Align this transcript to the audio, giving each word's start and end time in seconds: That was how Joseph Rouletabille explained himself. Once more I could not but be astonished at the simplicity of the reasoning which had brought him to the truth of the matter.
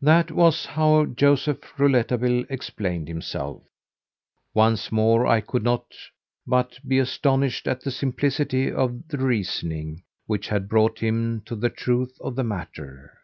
That 0.00 0.30
was 0.30 0.64
how 0.64 1.06
Joseph 1.06 1.76
Rouletabille 1.76 2.44
explained 2.48 3.08
himself. 3.08 3.64
Once 4.54 4.92
more 4.92 5.26
I 5.26 5.40
could 5.40 5.64
not 5.64 5.86
but 6.46 6.78
be 6.86 7.00
astonished 7.00 7.66
at 7.66 7.80
the 7.80 7.90
simplicity 7.90 8.70
of 8.70 9.08
the 9.08 9.18
reasoning 9.18 10.04
which 10.28 10.46
had 10.50 10.68
brought 10.68 11.00
him 11.00 11.40
to 11.46 11.56
the 11.56 11.68
truth 11.68 12.16
of 12.20 12.36
the 12.36 12.44
matter. 12.44 13.18